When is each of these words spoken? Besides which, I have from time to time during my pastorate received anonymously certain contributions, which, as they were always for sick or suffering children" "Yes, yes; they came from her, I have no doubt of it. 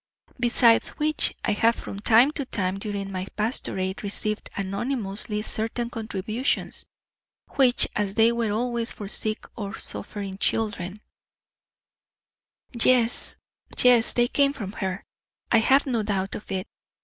Besides 0.39 0.89
which, 0.97 1.31
I 1.45 1.51
have 1.51 1.75
from 1.75 1.99
time 1.99 2.31
to 2.31 2.43
time 2.43 2.79
during 2.79 3.11
my 3.11 3.27
pastorate 3.35 4.01
received 4.01 4.49
anonymously 4.57 5.43
certain 5.43 5.91
contributions, 5.91 6.85
which, 7.49 7.87
as 7.95 8.15
they 8.15 8.31
were 8.31 8.51
always 8.51 8.91
for 8.91 9.07
sick 9.07 9.45
or 9.55 9.77
suffering 9.77 10.39
children" 10.39 11.01
"Yes, 12.83 13.37
yes; 13.77 14.13
they 14.13 14.27
came 14.27 14.53
from 14.53 14.71
her, 14.71 15.05
I 15.51 15.59
have 15.59 15.85
no 15.85 16.01
doubt 16.01 16.33
of 16.33 16.51
it. 16.51 16.65